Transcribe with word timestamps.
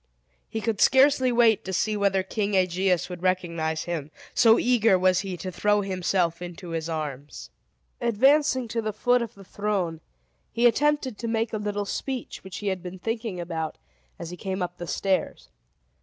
He 0.49 0.61
could 0.61 0.81
scarcely 0.81 1.31
wait 1.31 1.63
to 1.63 1.71
see 1.71 1.95
whether 1.95 2.23
King 2.23 2.55
Aegeus 2.55 3.07
would 3.07 3.21
recognize 3.21 3.83
him, 3.83 4.09
so 4.33 4.57
eager 4.57 4.97
was 4.97 5.19
he 5.19 5.37
to 5.37 5.51
throw 5.51 5.81
himself 5.81 6.41
into 6.41 6.69
his 6.69 6.89
arms. 6.89 7.51
Advancing 8.01 8.67
to 8.69 8.81
the 8.81 8.93
foot 8.93 9.21
of 9.21 9.35
the 9.35 9.43
throne, 9.45 10.01
he 10.51 10.65
attempted 10.65 11.19
to 11.19 11.27
make 11.27 11.53
a 11.53 11.57
little 11.59 11.85
speech, 11.85 12.43
which 12.43 12.57
he 12.57 12.69
had 12.69 12.81
been 12.81 12.97
thinking 12.97 13.39
about, 13.39 13.77
as 14.17 14.31
he 14.31 14.37
came 14.37 14.63
up 14.63 14.79
the 14.79 14.87
stairs. 14.87 15.49